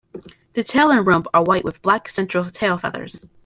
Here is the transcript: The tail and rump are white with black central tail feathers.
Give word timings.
The 0.53 0.63
tail 0.63 0.89
and 0.89 1.05
rump 1.05 1.27
are 1.31 1.43
white 1.43 1.63
with 1.63 1.83
black 1.83 2.09
central 2.09 2.49
tail 2.49 2.79
feathers. 2.79 3.23